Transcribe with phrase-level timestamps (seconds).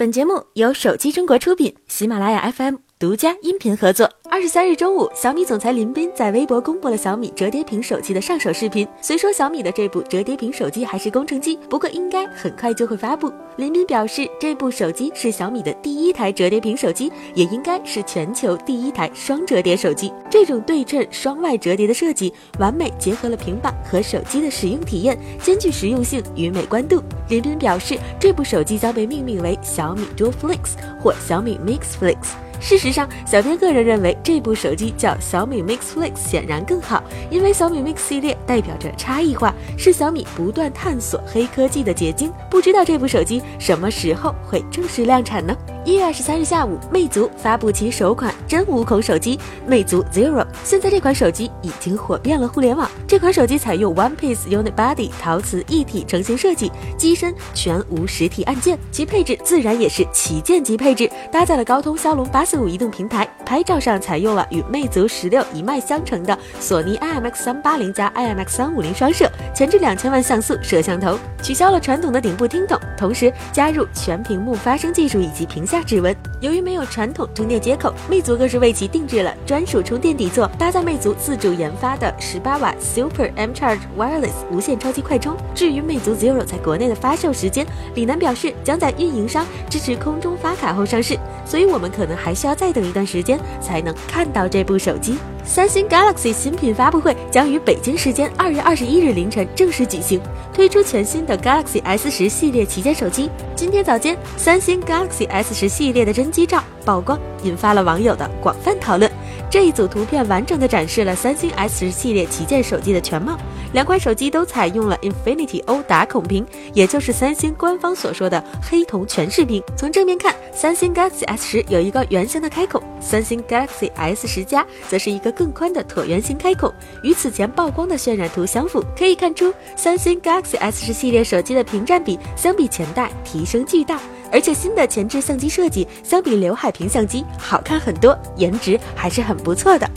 [0.00, 4.06] 本节目由手机中国出品，喜马拉雅 FM 独家音频合作。
[4.28, 8.86] 二十三日中午，小米总裁林斌在微博公布了小米折叠屏手机的上手视频。
[9.00, 13.32] 虽说小米的这部折叠屏手机还是工程机，不过应该很快就会发布。
[13.56, 20.12] 林斌表示，这部手机是小米的第一台折叠屏手机，也应该是全球第一台双折叠手机。
[20.28, 27.02] 这种对称双外折叠的设计，完美结合了平板和手机的使用体验，兼具实用性与美观度。
[27.30, 32.18] 林斌表示，这部手机将被命名为小米 Dual Flix 或小米 Mix Flix。
[32.60, 42.30] 事实上，小编个人认为这部手机叫小米 Mix Flex 显然更好，因为小米 Mix 系列代表着差异化，是小米不断探索黑科技的结晶。
[42.50, 45.56] 不知道这部手机什么时候会正式量产呢？
[45.82, 50.46] 一月二十三日下午，魅族发布其首款真无孔手机魅族 Zero。
[50.62, 52.88] 现在这款手机已经火遍了互联网。
[53.08, 63.26] 这款手机采用 One Piece Unibody 陶瓷一体成型设计，机身全无实体按键，其配置自然也是旗舰级配置，搭载了高通骁龙八四五移动平台。
[63.46, 76.14] 拍照上采用了与魅族十六一脉相承的索尼 IMX 三八零加 IMX 三五零双摄，前置两千万像素摄像头，取消了传统的顶部听筒，同时加入全屏幕发声技术以及屏下指纹。
[76.40, 85.36] 由于没有传统充电接口，魅族更是为其定制了专属充电底座，搭载魅族自主研发的十八瓦 Super M Charge Wireless 无线超级快充。
[85.54, 93.38] 至于魅族 Zero 在国内的发售时间，李楠表示将在运营商支持空中发卡后上市，所以我们可能还需要再等一段时间。
[93.60, 95.18] 才能看到这部手机。
[95.50, 100.20] 三星 Galaxy 新品发布会将于北京时间二月二十一日凌晨正式举行，
[100.54, 103.28] 推出全新的 Galaxy S 十系列旗舰手机。
[103.56, 109.10] 今天早间，三星 Galaxy S 十系列的真机照曝光，引发了网友的广泛讨论。
[109.50, 113.36] 这一组图片完整的展示了三星 S 十系列旗舰手机的全貌。
[113.72, 119.60] 两款手机都采用了 Infinity O 打孔屏，也就是三星官方所说的黑瞳全视屏。
[119.76, 128.84] 从正面看，三星 Galaxy S 十有一个圆形的开孔，三星 Galaxy S 十加则是一个更宽的椭圆形开孔，与此前曝光的渲染图相符。
[128.96, 134.00] 可以看出，三星 Galaxy S 十系列手机的屏占比相比前代提升巨大，
[134.32, 139.88] 而且新的前置相机设计相比刘海屏相机好看很多，颜值还是很不错的。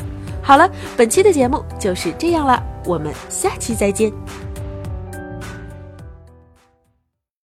[0.42, 2.62] 好了，本期的节目就是这样了。
[2.86, 4.12] 我们下期再见。